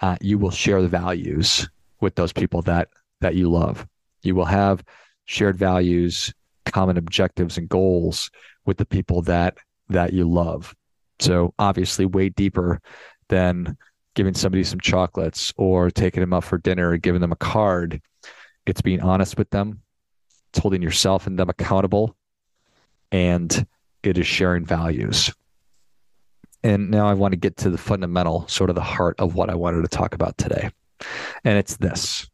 uh, 0.00 0.16
you 0.20 0.38
will 0.38 0.50
share 0.50 0.82
the 0.82 0.88
values 0.88 1.68
with 2.00 2.14
those 2.14 2.32
people 2.32 2.62
that 2.62 2.88
that 3.20 3.34
you 3.34 3.50
love. 3.50 3.86
You 4.22 4.34
will 4.34 4.44
have 4.44 4.84
shared 5.24 5.56
values 5.56 6.32
common 6.64 6.96
objectives 6.96 7.58
and 7.58 7.68
goals 7.68 8.30
with 8.64 8.78
the 8.78 8.86
people 8.86 9.22
that 9.22 9.58
that 9.88 10.12
you 10.12 10.28
love. 10.28 10.74
So 11.20 11.54
obviously 11.58 12.06
way 12.06 12.28
deeper 12.28 12.80
than 13.28 13.76
giving 14.14 14.34
somebody 14.34 14.64
some 14.64 14.80
chocolates 14.80 15.52
or 15.56 15.90
taking 15.90 16.20
them 16.20 16.32
out 16.32 16.44
for 16.44 16.58
dinner 16.58 16.90
or 16.90 16.96
giving 16.96 17.20
them 17.20 17.32
a 17.32 17.36
card. 17.36 18.00
It's 18.66 18.80
being 18.80 19.00
honest 19.00 19.36
with 19.36 19.50
them. 19.50 19.82
It's 20.50 20.58
holding 20.58 20.82
yourself 20.82 21.26
and 21.26 21.38
them 21.38 21.50
accountable. 21.50 22.16
And 23.12 23.66
it 24.02 24.18
is 24.18 24.26
sharing 24.26 24.64
values. 24.64 25.32
And 26.62 26.90
now 26.90 27.06
I 27.06 27.14
want 27.14 27.32
to 27.32 27.36
get 27.36 27.58
to 27.58 27.70
the 27.70 27.78
fundamental, 27.78 28.48
sort 28.48 28.70
of 28.70 28.76
the 28.76 28.82
heart 28.82 29.16
of 29.18 29.34
what 29.34 29.50
I 29.50 29.54
wanted 29.54 29.82
to 29.82 29.88
talk 29.88 30.14
about 30.14 30.38
today. 30.38 30.70
And 31.44 31.58
it's 31.58 31.76
this 31.76 32.28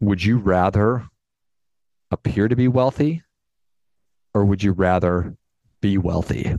Would 0.00 0.24
you 0.24 0.38
rather 0.38 1.06
appear 2.10 2.48
to 2.48 2.56
be 2.56 2.68
wealthy 2.68 3.22
or 4.34 4.44
would 4.44 4.62
you 4.62 4.72
rather 4.72 5.36
be 5.80 5.98
wealthy? 5.98 6.54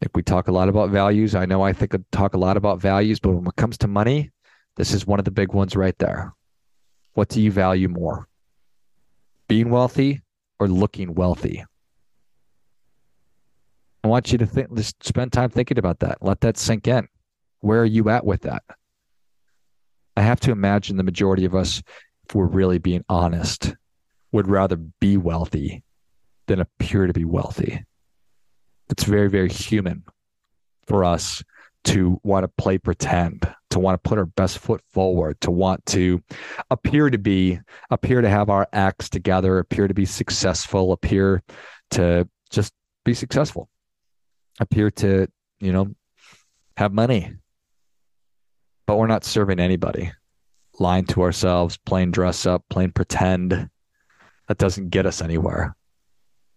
If 0.00 0.10
we 0.14 0.22
talk 0.22 0.48
a 0.48 0.52
lot 0.52 0.68
about 0.68 0.90
values, 0.90 1.34
I 1.34 1.46
know 1.46 1.62
I 1.62 1.72
think 1.72 1.94
I 1.94 1.98
talk 2.12 2.34
a 2.34 2.38
lot 2.38 2.56
about 2.56 2.80
values, 2.80 3.20
but 3.20 3.30
when 3.30 3.46
it 3.46 3.56
comes 3.56 3.78
to 3.78 3.88
money, 3.88 4.30
this 4.76 4.92
is 4.92 5.06
one 5.06 5.18
of 5.18 5.24
the 5.24 5.30
big 5.30 5.52
ones 5.52 5.76
right 5.76 5.96
there. 5.98 6.34
What 7.14 7.28
do 7.28 7.40
you 7.40 7.50
value 7.50 7.88
more? 7.88 8.28
Being 9.48 9.70
wealthy 9.70 10.22
or 10.58 10.68
looking 10.68 11.14
wealthy? 11.14 11.64
I 14.02 14.08
want 14.08 14.32
you 14.32 14.38
to 14.38 14.46
think, 14.46 14.74
just 14.74 15.02
spend 15.02 15.32
time 15.32 15.48
thinking 15.48 15.78
about 15.78 16.00
that. 16.00 16.18
Let 16.20 16.40
that 16.42 16.58
sink 16.58 16.86
in. 16.88 17.08
Where 17.60 17.80
are 17.80 17.86
you 17.86 18.10
at 18.10 18.26
with 18.26 18.42
that? 18.42 18.62
I 20.16 20.22
have 20.22 20.40
to 20.40 20.50
imagine 20.50 20.96
the 20.96 21.02
majority 21.02 21.44
of 21.44 21.54
us, 21.54 21.82
if 22.28 22.34
we're 22.34 22.46
really 22.46 22.78
being 22.78 23.04
honest, 23.08 23.74
would 24.34 24.48
rather 24.48 24.74
be 24.74 25.16
wealthy 25.16 25.84
than 26.48 26.58
appear 26.58 27.06
to 27.06 27.12
be 27.12 27.24
wealthy. 27.24 27.84
It's 28.90 29.04
very, 29.04 29.30
very 29.30 29.48
human 29.48 30.02
for 30.88 31.04
us 31.04 31.40
to 31.84 32.20
want 32.24 32.42
to 32.42 32.48
play 32.48 32.78
pretend, 32.78 33.48
to 33.70 33.78
want 33.78 33.94
to 33.94 34.08
put 34.08 34.18
our 34.18 34.26
best 34.26 34.58
foot 34.58 34.82
forward, 34.90 35.40
to 35.42 35.52
want 35.52 35.86
to 35.86 36.20
appear 36.68 37.10
to 37.10 37.18
be, 37.18 37.60
appear 37.90 38.22
to 38.22 38.28
have 38.28 38.50
our 38.50 38.66
acts 38.72 39.08
together, 39.08 39.60
appear 39.60 39.86
to 39.86 39.94
be 39.94 40.04
successful, 40.04 40.90
appear 40.90 41.40
to 41.92 42.28
just 42.50 42.72
be 43.04 43.14
successful, 43.14 43.68
appear 44.58 44.90
to, 44.90 45.28
you 45.60 45.72
know, 45.72 45.94
have 46.76 46.92
money. 46.92 47.36
But 48.84 48.96
we're 48.96 49.06
not 49.06 49.22
serving 49.22 49.60
anybody, 49.60 50.10
lying 50.80 51.04
to 51.06 51.22
ourselves, 51.22 51.76
playing 51.86 52.10
dress 52.10 52.46
up, 52.46 52.64
playing 52.68 52.92
pretend, 52.92 53.70
that 54.48 54.58
doesn't 54.58 54.90
get 54.90 55.06
us 55.06 55.22
anywhere. 55.22 55.74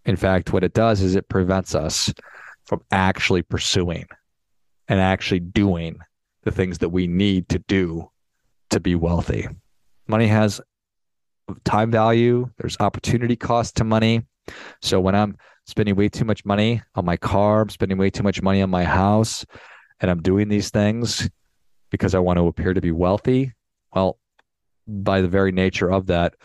In 0.06 0.15
fact, 0.15 0.53
what 0.53 0.63
it 0.63 0.74
does 0.74 1.01
is 1.01 1.15
it 1.15 1.29
prevents 1.29 1.75
us 1.75 2.13
from 2.65 2.82
actually 2.91 3.41
pursuing 3.41 4.08
and 4.88 5.00
actually 5.00 5.39
doing 5.39 6.00
the 6.44 6.51
things 6.51 6.77
that 6.79 6.89
we 6.89 7.08
need 7.08 7.50
to 7.50 7.60
do 7.60 8.10
to 8.70 8.79
be 8.79 8.96
wealthy. 8.96 9.48
Money 10.08 10.27
has 10.27 10.62
time 11.63 11.91
value, 11.91 12.50
there's 12.58 12.77
opportunity 12.79 13.36
cost 13.36 13.75
to 13.77 13.84
money. 13.84 14.25
So 14.82 15.00
when 15.00 15.15
I'm 15.15 15.38
spending 15.65 15.96
way 15.96 16.10
too 16.10 16.25
much 16.25 16.46
money 16.46 16.82
on 16.96 17.06
my 17.06 17.17
car, 17.17 17.62
I'm 17.62 17.70
spending 17.70 17.98
way 17.98 18.10
too 18.10 18.24
much 18.24 18.41
money 18.41 18.62
on 18.62 18.70
my 18.70 18.84
house, 18.84 19.46
and 20.00 20.10
I'm 20.10 20.22
doing 20.22 20.48
these 20.48 20.70
things 20.70 21.29
because 21.89 22.15
I 22.15 22.20
want 22.20 22.38
to 22.38 22.48
appear 22.48 22.74
to 22.74 22.82
be 22.82 22.91
wealthy, 22.91 23.53
well, 23.94 24.20
by 24.88 25.22
the 25.22 25.27
very 25.27 25.51
nature 25.51 25.91
of 25.91 26.08
that, 26.08 26.36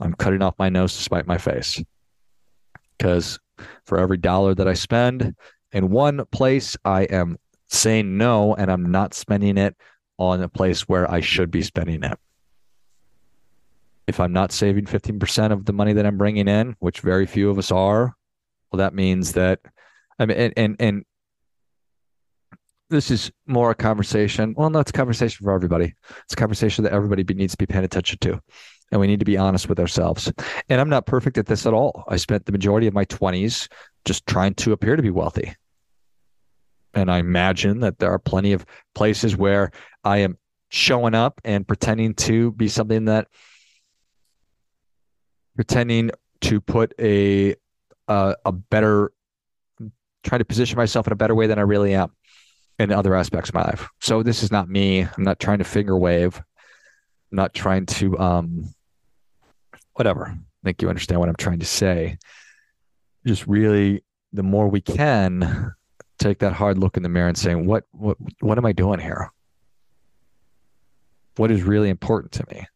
I'm 0.00 0.14
cutting 0.14 0.42
off 0.42 0.54
my 0.58 0.68
nose 0.68 0.96
to 0.96 1.02
spite 1.02 1.26
my 1.26 1.38
face. 1.38 1.82
Because 2.96 3.38
for 3.86 3.98
every 3.98 4.16
dollar 4.16 4.54
that 4.54 4.68
I 4.68 4.74
spend 4.74 5.34
in 5.72 5.90
one 5.90 6.24
place, 6.32 6.76
I 6.84 7.02
am 7.02 7.36
saying 7.68 8.16
no 8.16 8.54
and 8.54 8.70
I'm 8.70 8.90
not 8.90 9.14
spending 9.14 9.58
it 9.58 9.76
on 10.18 10.42
a 10.42 10.48
place 10.48 10.82
where 10.82 11.10
I 11.10 11.20
should 11.20 11.50
be 11.50 11.62
spending 11.62 12.02
it. 12.04 12.18
If 14.06 14.20
I'm 14.20 14.32
not 14.32 14.52
saving 14.52 14.84
15% 14.84 15.50
of 15.50 15.64
the 15.64 15.72
money 15.72 15.94
that 15.94 16.06
I'm 16.06 16.18
bringing 16.18 16.46
in, 16.46 16.76
which 16.78 17.00
very 17.00 17.26
few 17.26 17.50
of 17.50 17.58
us 17.58 17.72
are, 17.72 18.14
well, 18.70 18.78
that 18.78 18.94
means 18.94 19.32
that 19.32 19.60
I 20.18 20.26
mean, 20.26 20.36
and, 20.36 20.52
and, 20.56 20.76
and 20.78 21.04
this 22.90 23.10
is 23.10 23.32
more 23.46 23.70
a 23.70 23.74
conversation. 23.74 24.54
Well, 24.56 24.70
no, 24.70 24.80
it's 24.80 24.90
a 24.90 24.94
conversation 24.94 25.44
for 25.44 25.52
everybody. 25.52 25.94
It's 26.24 26.34
a 26.34 26.36
conversation 26.36 26.84
that 26.84 26.92
everybody 26.92 27.24
needs 27.34 27.54
to 27.54 27.58
be 27.58 27.66
paying 27.66 27.84
attention 27.84 28.18
to 28.20 28.40
and 28.94 29.00
we 29.00 29.08
need 29.08 29.18
to 29.18 29.24
be 29.24 29.36
honest 29.36 29.68
with 29.68 29.80
ourselves. 29.80 30.32
And 30.68 30.80
I'm 30.80 30.88
not 30.88 31.04
perfect 31.04 31.36
at 31.36 31.46
this 31.46 31.66
at 31.66 31.74
all. 31.74 32.04
I 32.06 32.14
spent 32.16 32.46
the 32.46 32.52
majority 32.52 32.86
of 32.86 32.94
my 32.94 33.04
20s 33.06 33.68
just 34.04 34.24
trying 34.24 34.54
to 34.54 34.70
appear 34.72 34.94
to 34.94 35.02
be 35.02 35.10
wealthy. 35.10 35.52
And 36.94 37.10
I 37.10 37.18
imagine 37.18 37.80
that 37.80 37.98
there 37.98 38.12
are 38.12 38.20
plenty 38.20 38.52
of 38.52 38.64
places 38.94 39.36
where 39.36 39.72
I 40.04 40.18
am 40.18 40.38
showing 40.68 41.12
up 41.12 41.40
and 41.44 41.66
pretending 41.66 42.14
to 42.14 42.52
be 42.52 42.68
something 42.68 43.06
that 43.06 43.26
pretending 45.56 46.12
to 46.42 46.60
put 46.60 46.94
a 47.00 47.56
a, 48.06 48.36
a 48.44 48.52
better 48.52 49.10
trying 50.22 50.38
to 50.38 50.44
position 50.44 50.76
myself 50.76 51.08
in 51.08 51.12
a 51.12 51.16
better 51.16 51.34
way 51.34 51.48
than 51.48 51.58
I 51.58 51.62
really 51.62 51.94
am. 51.94 52.12
in 52.78 52.92
other 52.92 53.14
aspects 53.16 53.50
of 53.50 53.54
my 53.54 53.62
life. 53.62 53.88
So 54.00 54.22
this 54.22 54.42
is 54.44 54.52
not 54.52 54.68
me. 54.68 55.00
I'm 55.02 55.24
not 55.24 55.40
trying 55.40 55.58
to 55.58 55.64
finger 55.64 55.96
wave. 55.98 56.36
I'm 57.32 57.36
not 57.36 57.54
trying 57.54 57.86
to 57.86 58.18
um 58.18 58.74
whatever. 59.94 60.26
I 60.26 60.36
think 60.64 60.82
you 60.82 60.88
understand 60.88 61.20
what 61.20 61.28
I'm 61.28 61.36
trying 61.36 61.60
to 61.60 61.66
say. 61.66 62.18
Just 63.26 63.46
really 63.46 64.04
the 64.32 64.42
more 64.42 64.68
we 64.68 64.80
can 64.80 65.74
take 66.18 66.40
that 66.40 66.52
hard 66.52 66.78
look 66.78 66.96
in 66.96 67.02
the 67.02 67.08
mirror 67.08 67.28
and 67.28 67.38
saying, 67.38 67.66
what 67.66 67.84
what 67.92 68.16
what 68.40 68.58
am 68.58 68.66
I 68.66 68.72
doing 68.72 69.00
here? 69.00 69.30
What 71.36 71.50
is 71.50 71.62
really 71.62 71.88
important 71.88 72.32
to 72.32 72.44
me? 72.50 72.66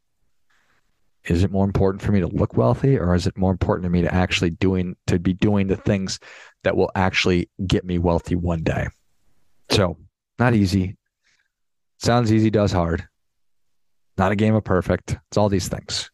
Is 1.24 1.44
it 1.44 1.50
more 1.50 1.64
important 1.64 2.02
for 2.02 2.12
me 2.12 2.20
to 2.20 2.26
look 2.26 2.56
wealthy 2.56 2.98
or 2.98 3.14
is 3.14 3.26
it 3.26 3.36
more 3.36 3.50
important 3.50 3.84
to 3.84 3.90
me 3.90 4.02
to 4.02 4.14
actually 4.14 4.50
doing 4.50 4.96
to 5.06 5.18
be 5.18 5.34
doing 5.34 5.66
the 5.66 5.76
things 5.76 6.18
that 6.64 6.76
will 6.76 6.90
actually 6.94 7.50
get 7.66 7.84
me 7.84 7.98
wealthy 7.98 8.34
one 8.34 8.62
day? 8.62 8.88
So, 9.70 9.98
not 10.38 10.54
easy. 10.54 10.96
Sounds 11.98 12.32
easy, 12.32 12.48
does 12.48 12.72
hard. 12.72 13.06
Not 14.16 14.32
a 14.32 14.36
game 14.36 14.54
of 14.54 14.64
perfect. 14.64 15.16
It's 15.28 15.36
all 15.36 15.48
these 15.48 15.68
things. 15.68 16.10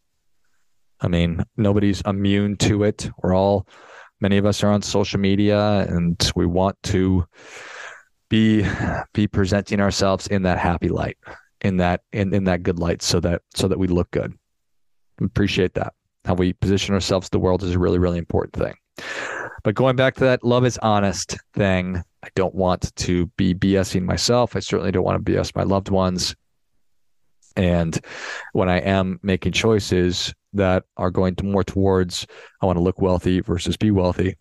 I 1.04 1.08
mean, 1.08 1.44
nobody's 1.58 2.00
immune 2.06 2.56
to 2.58 2.82
it. 2.84 3.10
We're 3.22 3.36
all 3.36 3.68
many 4.20 4.38
of 4.38 4.46
us 4.46 4.62
are 4.62 4.70
on 4.70 4.80
social 4.80 5.20
media 5.20 5.80
and 5.80 6.32
we 6.34 6.46
want 6.46 6.82
to 6.84 7.26
be 8.30 8.66
be 9.12 9.26
presenting 9.26 9.80
ourselves 9.80 10.26
in 10.28 10.42
that 10.44 10.58
happy 10.58 10.88
light 10.88 11.18
in 11.60 11.76
that 11.76 12.00
in, 12.12 12.32
in 12.32 12.44
that 12.44 12.62
good 12.62 12.78
light 12.78 13.02
so 13.02 13.20
that 13.20 13.42
so 13.54 13.68
that 13.68 13.78
we 13.78 13.86
look 13.86 14.10
good. 14.12 14.32
Appreciate 15.20 15.74
that. 15.74 15.92
How 16.24 16.34
we 16.34 16.54
position 16.54 16.94
ourselves 16.94 17.28
to 17.28 17.32
the 17.32 17.38
world 17.38 17.62
is 17.62 17.74
a 17.74 17.78
really 17.78 17.98
really 17.98 18.18
important 18.18 18.54
thing. 18.54 18.74
But 19.62 19.74
going 19.74 19.96
back 19.96 20.14
to 20.14 20.24
that 20.24 20.42
love 20.42 20.64
is 20.64 20.78
honest 20.78 21.36
thing 21.54 22.02
i 22.22 22.28
don't 22.34 22.54
want 22.54 22.96
to 22.96 23.26
be 23.36 23.54
bsing 23.54 24.04
myself. 24.04 24.56
I 24.56 24.60
certainly 24.60 24.90
don't 24.90 25.04
want 25.04 25.24
to 25.24 25.32
bs 25.32 25.54
my 25.54 25.64
loved 25.64 25.90
ones. 25.90 26.34
And 27.56 28.00
when 28.54 28.70
i 28.70 28.78
am 28.78 29.20
making 29.22 29.52
choices 29.52 30.32
that 30.54 30.84
are 30.96 31.10
going 31.10 31.36
to 31.36 31.44
more 31.44 31.64
towards 31.64 32.26
I 32.60 32.66
want 32.66 32.76
to 32.76 32.82
look 32.82 33.00
wealthy 33.00 33.40
versus 33.40 33.76
be 33.76 33.90
wealthy. 33.90 34.36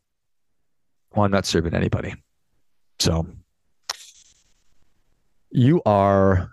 Well, 1.16 1.26
I'm 1.26 1.32
not 1.32 1.46
serving 1.46 1.76
anybody. 1.76 2.16
So 3.00 3.28
you 5.52 5.82
are, 5.86 6.52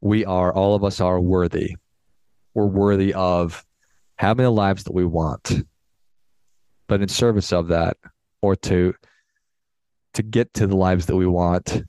we 0.00 0.24
are, 0.24 0.52
all 0.52 0.74
of 0.74 0.84
us 0.84 1.00
are 1.00 1.20
worthy. 1.20 1.76
We're 2.54 2.66
worthy 2.66 3.12
of 3.14 3.64
having 4.16 4.44
the 4.44 4.50
lives 4.50 4.84
that 4.84 4.94
we 4.94 5.04
want. 5.04 5.64
But 6.86 7.02
in 7.02 7.08
service 7.08 7.52
of 7.52 7.68
that, 7.68 7.96
or 8.42 8.54
to 8.56 8.94
to 10.14 10.22
get 10.22 10.54
to 10.54 10.66
the 10.66 10.76
lives 10.76 11.06
that 11.06 11.16
we 11.16 11.26
want, 11.26 11.82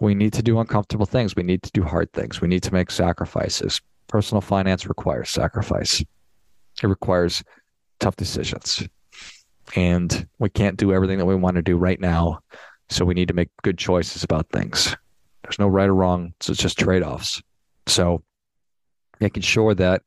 we 0.00 0.14
need 0.14 0.32
to 0.32 0.42
do 0.42 0.58
uncomfortable 0.58 1.06
things. 1.06 1.36
We 1.36 1.42
need 1.42 1.62
to 1.64 1.70
do 1.72 1.82
hard 1.82 2.12
things. 2.12 2.40
We 2.40 2.48
need 2.48 2.62
to 2.62 2.72
make 2.72 2.90
sacrifices. 2.90 3.80
Personal 4.08 4.40
finance 4.40 4.86
requires 4.86 5.28
sacrifice. 5.28 6.02
It 6.82 6.88
requires 6.88 7.42
tough 8.00 8.16
decisions. 8.16 8.86
And 9.76 10.26
we 10.38 10.50
can't 10.50 10.76
do 10.76 10.92
everything 10.92 11.18
that 11.18 11.26
we 11.26 11.34
want 11.34 11.56
to 11.56 11.62
do 11.62 11.76
right 11.76 12.00
now. 12.00 12.40
So 12.90 13.04
we 13.04 13.14
need 13.14 13.28
to 13.28 13.34
make 13.34 13.48
good 13.62 13.78
choices 13.78 14.22
about 14.24 14.50
things. 14.50 14.94
There's 15.42 15.58
no 15.58 15.68
right 15.68 15.88
or 15.88 15.94
wrong. 15.94 16.34
So 16.40 16.52
it's 16.52 16.60
just 16.60 16.78
trade 16.78 17.02
offs. 17.02 17.40
So 17.86 18.22
making 19.20 19.42
sure 19.42 19.74
that 19.74 20.02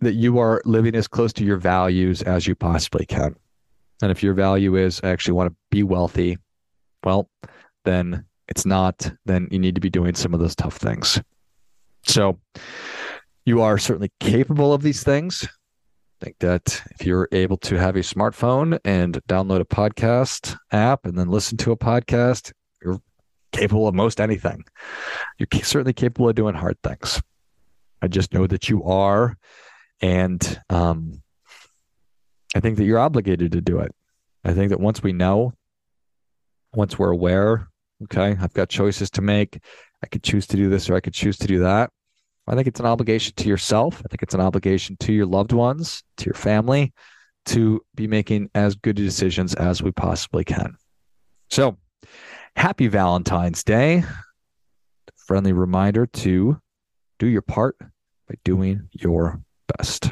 that 0.00 0.14
you 0.14 0.38
are 0.38 0.62
living 0.64 0.94
as 0.94 1.06
close 1.06 1.32
to 1.34 1.44
your 1.44 1.58
values 1.58 2.22
as 2.22 2.46
you 2.46 2.54
possibly 2.54 3.04
can. 3.04 3.36
And 4.02 4.10
if 4.10 4.22
your 4.22 4.32
value 4.32 4.76
is 4.76 5.00
I 5.04 5.10
actually 5.10 5.34
want 5.34 5.50
to 5.50 5.56
be 5.70 5.82
wealthy, 5.82 6.38
well, 7.04 7.28
then 7.84 8.24
it's 8.48 8.64
not, 8.64 9.10
then 9.26 9.48
you 9.50 9.58
need 9.58 9.74
to 9.74 9.80
be 9.80 9.90
doing 9.90 10.14
some 10.14 10.32
of 10.32 10.40
those 10.40 10.56
tough 10.56 10.76
things. 10.76 11.20
So 12.04 12.38
you 13.44 13.62
are 13.62 13.78
certainly 13.78 14.12
capable 14.20 14.72
of 14.72 14.82
these 14.82 15.02
things. 15.02 15.48
I 16.20 16.24
think 16.26 16.38
that 16.40 16.82
if 16.90 17.06
you're 17.06 17.28
able 17.32 17.56
to 17.58 17.76
have 17.76 17.96
a 17.96 18.00
smartphone 18.00 18.78
and 18.84 19.20
download 19.28 19.60
a 19.60 19.64
podcast 19.64 20.56
app 20.70 21.06
and 21.06 21.18
then 21.18 21.28
listen 21.28 21.56
to 21.58 21.72
a 21.72 21.76
podcast, 21.76 22.52
you're 22.82 23.00
capable 23.52 23.88
of 23.88 23.94
most 23.94 24.20
anything. 24.20 24.64
You're 25.38 25.48
certainly 25.62 25.94
capable 25.94 26.28
of 26.28 26.34
doing 26.34 26.54
hard 26.54 26.76
things. 26.82 27.22
I 28.02 28.08
just 28.08 28.34
know 28.34 28.46
that 28.46 28.68
you 28.68 28.84
are. 28.84 29.36
And 30.02 30.60
um, 30.68 31.22
I 32.54 32.60
think 32.60 32.76
that 32.76 32.84
you're 32.84 32.98
obligated 32.98 33.52
to 33.52 33.60
do 33.60 33.78
it. 33.78 33.94
I 34.44 34.52
think 34.52 34.70
that 34.70 34.80
once 34.80 35.02
we 35.02 35.12
know, 35.12 35.52
once 36.74 36.98
we're 36.98 37.10
aware, 37.10 37.68
okay, 38.04 38.36
I've 38.40 38.54
got 38.54 38.68
choices 38.68 39.10
to 39.12 39.22
make. 39.22 39.62
I 40.02 40.06
could 40.06 40.22
choose 40.22 40.46
to 40.48 40.56
do 40.56 40.70
this 40.70 40.88
or 40.88 40.96
I 40.96 41.00
could 41.00 41.14
choose 41.14 41.36
to 41.38 41.46
do 41.46 41.60
that. 41.60 41.90
I 42.50 42.56
think 42.56 42.66
it's 42.66 42.80
an 42.80 42.86
obligation 42.86 43.32
to 43.36 43.48
yourself. 43.48 44.02
I 44.04 44.08
think 44.08 44.24
it's 44.24 44.34
an 44.34 44.40
obligation 44.40 44.96
to 45.00 45.12
your 45.12 45.26
loved 45.26 45.52
ones, 45.52 46.02
to 46.16 46.24
your 46.24 46.34
family, 46.34 46.92
to 47.46 47.80
be 47.94 48.08
making 48.08 48.50
as 48.56 48.74
good 48.74 48.96
decisions 48.96 49.54
as 49.54 49.82
we 49.82 49.92
possibly 49.92 50.42
can. 50.42 50.76
So, 51.48 51.78
happy 52.56 52.88
Valentine's 52.88 53.62
Day. 53.62 54.02
Friendly 55.28 55.52
reminder 55.52 56.06
to 56.06 56.60
do 57.20 57.28
your 57.28 57.42
part 57.42 57.76
by 58.28 58.34
doing 58.44 58.88
your 58.92 59.40
best. 59.76 60.10